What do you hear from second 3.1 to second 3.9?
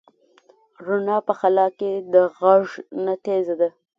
تېزه ده.